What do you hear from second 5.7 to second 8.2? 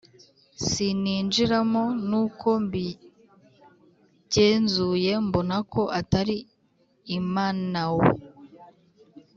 ko atari Imanao